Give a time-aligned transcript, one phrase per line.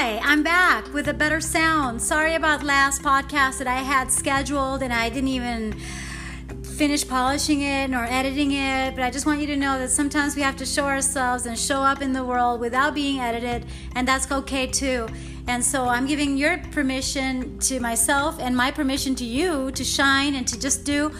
[0.00, 2.00] Hi, I'm back with a better sound.
[2.00, 5.72] Sorry about last podcast that I had scheduled and I didn't even
[6.62, 10.36] finish polishing it nor editing it, but I just want you to know that sometimes
[10.36, 13.66] we have to show ourselves and show up in the world without being edited,
[13.96, 15.08] and that's okay too.
[15.48, 20.36] And so I'm giving your permission to myself and my permission to you to shine
[20.36, 21.12] and to just do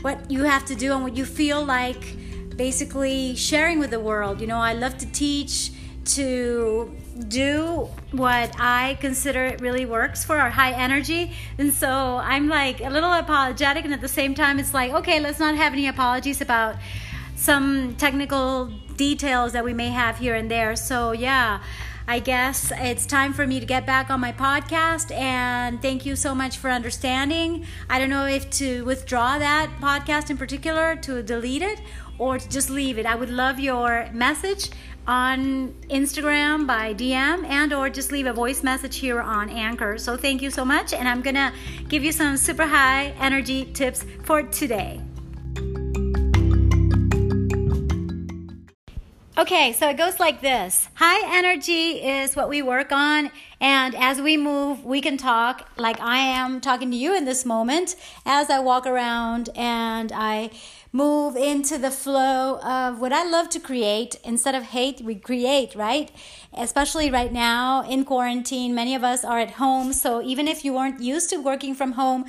[0.00, 2.16] what you have to do and what you feel like
[2.56, 4.40] basically sharing with the world.
[4.40, 5.70] You know, I love to teach
[6.16, 6.92] to
[7.28, 11.32] do what I consider it really works for our high energy.
[11.58, 15.20] And so I'm like a little apologetic, and at the same time, it's like, okay,
[15.20, 16.76] let's not have any apologies about
[17.34, 20.76] some technical details that we may have here and there.
[20.76, 21.62] So, yeah.
[22.08, 26.14] I guess it's time for me to get back on my podcast and thank you
[26.14, 27.66] so much for understanding.
[27.90, 31.80] I don't know if to withdraw that podcast in particular, to delete it,
[32.18, 33.06] or just leave it.
[33.06, 34.70] I would love your message
[35.06, 39.98] on Instagram by DM and or just leave a voice message here on Anchor.
[39.98, 41.52] So thank you so much and I'm going to
[41.88, 45.00] give you some super high energy tips for today.
[49.38, 50.88] Okay, so it goes like this.
[50.94, 56.00] High energy is what we work on, and as we move, we can talk like
[56.00, 60.52] I am talking to you in this moment as I walk around and I
[60.90, 64.16] move into the flow of what I love to create.
[64.24, 66.10] Instead of hate, we create, right?
[66.54, 69.92] Especially right now in quarantine, many of us are at home.
[69.92, 72.24] So even if you weren't used to working from home,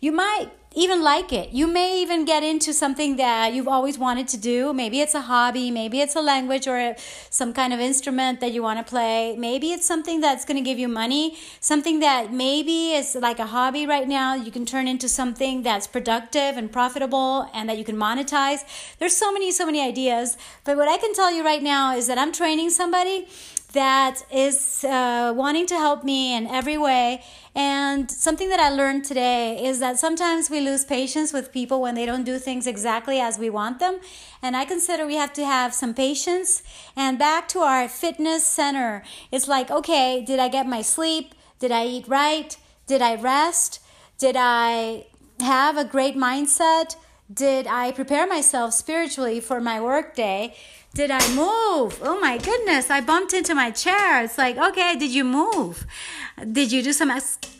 [0.00, 1.52] you might even like it.
[1.52, 4.72] You may even get into something that you've always wanted to do.
[4.72, 6.96] Maybe it's a hobby, maybe it's a language or
[7.30, 9.36] some kind of instrument that you want to play.
[9.36, 13.46] Maybe it's something that's going to give you money, something that maybe is like a
[13.46, 14.34] hobby right now.
[14.34, 18.60] You can turn into something that's productive and profitable and that you can monetize.
[18.98, 20.36] There's so many, so many ideas.
[20.64, 23.28] But what I can tell you right now is that I'm training somebody
[23.74, 27.22] that is uh, wanting to help me in every way.
[27.54, 31.94] And something that I learned today is that sometimes we lose patience with people when
[31.94, 33.98] they don't do things exactly as we want them.
[34.42, 36.62] And I consider we have to have some patience.
[36.96, 41.34] And back to our fitness center, it's like, okay, did I get my sleep?
[41.58, 42.56] Did I eat right?
[42.86, 43.80] Did I rest?
[44.18, 45.06] Did I
[45.40, 46.96] have a great mindset?
[47.32, 50.54] Did I prepare myself spiritually for my workday?
[50.94, 51.98] Did I move?
[52.02, 54.22] Oh my goodness, I bumped into my chair.
[54.22, 55.88] It's like, okay, did you move?
[56.52, 57.10] Did you do some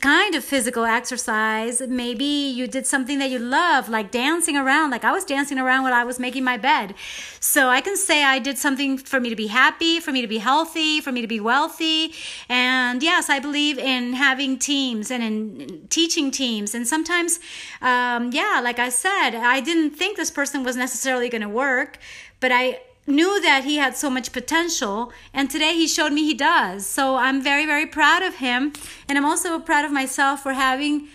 [0.00, 1.80] kind of physical exercise?
[1.80, 5.82] Maybe you did something that you love, like dancing around, like I was dancing around
[5.82, 6.94] when I was making my bed.
[7.40, 10.28] So I can say I did something for me to be happy, for me to
[10.28, 12.14] be healthy, for me to be wealthy.
[12.48, 16.72] And yes, I believe in having teams and in teaching teams.
[16.72, 17.40] And sometimes,
[17.82, 21.98] um, yeah, like I said, I didn't think this person was necessarily going to work,
[22.38, 26.34] but I, knew that he had so much potential and today he showed me he
[26.34, 26.86] does.
[26.86, 28.72] So i'm very very proud of him
[29.08, 31.08] and i'm also proud of myself for having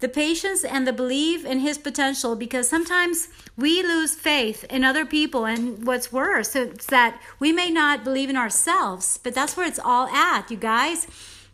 [0.00, 5.04] the patience and the belief in his potential because sometimes we lose faith in other
[5.04, 9.66] people and what's worse it's that we may not believe in ourselves but that's where
[9.66, 11.06] it's all at you guys.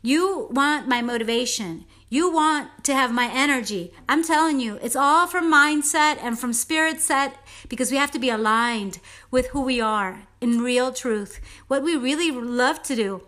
[0.03, 3.93] You want my motivation you want to have my energy.
[4.09, 7.37] I'm telling you, it's all from mindset and from spirit set
[7.69, 9.01] because we have to be aligned
[9.31, 13.23] with who we are in real truth, what we really love to do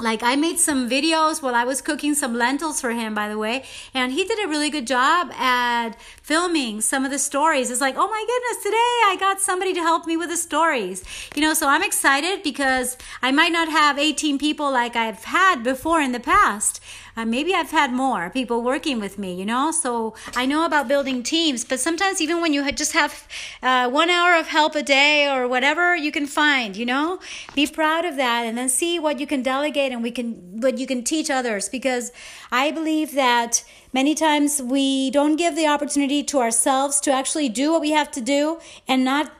[0.00, 3.38] like I made some videos while I was cooking some lentils for him, by the
[3.38, 7.70] way, and he did a really good job at filming some of the stories.
[7.70, 11.02] It's like, oh my goodness, today I got somebody to help me with the stories.
[11.34, 15.64] You know, so I'm excited because I might not have 18 people like I've had
[15.64, 16.80] before in the past.
[17.18, 20.86] Uh, maybe I've had more people working with me, you know, so I know about
[20.86, 23.26] building teams, but sometimes even when you just have
[23.60, 27.18] uh, one hour of help a day or whatever you can find, you know,
[27.56, 30.78] be proud of that and then see what you can delegate and we can what
[30.78, 32.12] you can teach others because
[32.52, 37.72] I believe that many times we don't give the opportunity to ourselves to actually do
[37.72, 39.32] what we have to do and not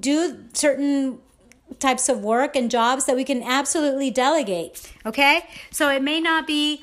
[0.00, 1.20] do certain
[1.78, 4.92] types of work and jobs that we can absolutely delegate.
[5.06, 5.42] Okay?
[5.70, 6.82] So it may not be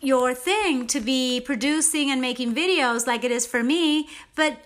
[0.00, 4.58] your thing to be producing and making videos like it is for me, but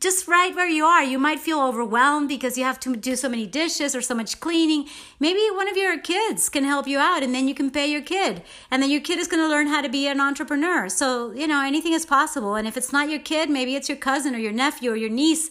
[0.00, 3.28] just right where you are, you might feel overwhelmed because you have to do so
[3.28, 4.88] many dishes or so much cleaning.
[5.20, 8.00] Maybe one of your kids can help you out and then you can pay your
[8.00, 8.42] kid.
[8.70, 10.88] And then your kid is going to learn how to be an entrepreneur.
[10.88, 12.54] So, you know, anything is possible.
[12.54, 15.10] And if it's not your kid, maybe it's your cousin or your nephew or your
[15.10, 15.50] niece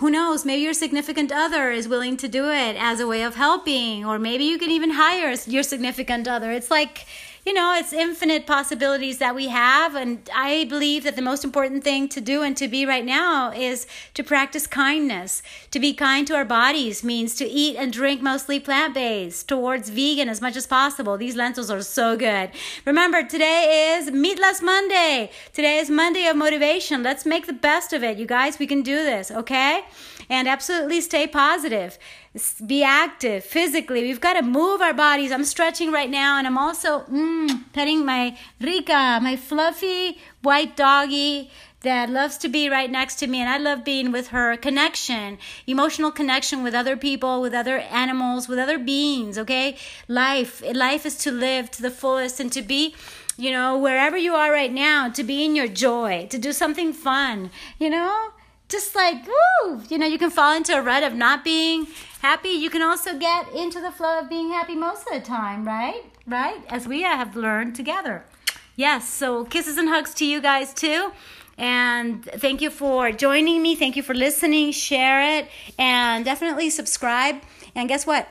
[0.00, 3.34] who knows maybe your significant other is willing to do it as a way of
[3.34, 6.50] helping or maybe you can even hire your significant other.
[6.50, 7.06] It's like
[7.44, 9.94] you know, it's infinite possibilities that we have.
[9.94, 13.50] And I believe that the most important thing to do and to be right now
[13.50, 15.42] is to practice kindness.
[15.70, 19.88] To be kind to our bodies means to eat and drink mostly plant based, towards
[19.88, 21.16] vegan as much as possible.
[21.16, 22.50] These lentils are so good.
[22.84, 25.30] Remember, today is Meatless Monday.
[25.52, 27.02] Today is Monday of motivation.
[27.02, 28.18] Let's make the best of it.
[28.18, 29.84] You guys, we can do this, okay?
[30.30, 31.98] And absolutely stay positive
[32.64, 34.02] be active physically.
[34.02, 35.32] We've got to move our bodies.
[35.32, 41.50] I'm stretching right now, and I'm also mm, petting my Rika, my fluffy white doggy
[41.80, 45.38] that loves to be right next to me and I love being with her connection
[45.66, 49.76] emotional connection with other people with other animals with other beings okay
[50.06, 52.94] life life is to live to the fullest and to be
[53.38, 56.92] you know wherever you are right now to be in your joy to do something
[56.92, 58.30] fun you know
[58.70, 61.86] just like woo you know you can fall into a rut of not being
[62.22, 62.50] happy.
[62.50, 66.02] You can also get into the flow of being happy most of the time right?
[66.26, 66.60] Right?
[66.68, 68.24] As we have learned together.
[68.76, 71.12] Yes so kisses and hugs to you guys too.
[71.58, 73.74] And thank you for joining me.
[73.76, 74.72] Thank you for listening.
[74.72, 75.48] Share it.
[75.78, 77.36] And definitely subscribe.
[77.74, 78.28] And guess what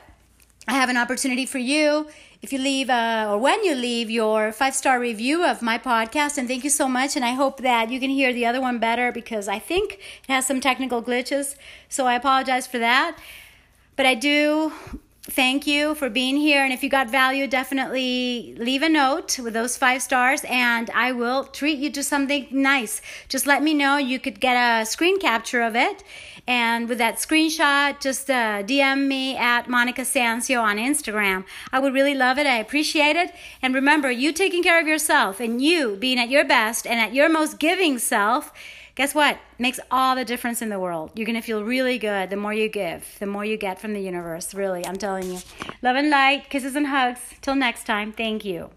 [0.68, 2.08] i have an opportunity for you.
[2.42, 6.38] If you leave uh, or when you leave your five star review of my podcast
[6.38, 8.78] and thank you so much and i hope that you can hear the other one
[8.78, 11.54] better because i think it has some technical glitches
[11.88, 13.18] so i apologize for that.
[13.96, 14.72] But i do
[15.30, 19.54] thank you for being here and if you got value definitely leave a note with
[19.54, 23.96] those five stars and i will treat you to something nice just let me know
[23.96, 26.02] you could get a screen capture of it
[26.46, 31.44] and with that screenshot, just uh, DM me at Monica Sancio on Instagram.
[31.72, 32.46] I would really love it.
[32.46, 33.32] I appreciate it.
[33.62, 37.14] And remember, you taking care of yourself and you being at your best and at
[37.14, 38.52] your most giving self,
[38.94, 39.38] guess what?
[39.58, 41.10] Makes all the difference in the world.
[41.14, 43.92] You're going to feel really good the more you give, the more you get from
[43.92, 44.54] the universe.
[44.54, 45.38] Really, I'm telling you.
[45.82, 47.20] Love and light, kisses and hugs.
[47.40, 48.70] Till next time, thank you.